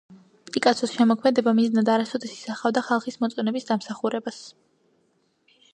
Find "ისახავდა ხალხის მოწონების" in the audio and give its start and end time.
2.37-3.69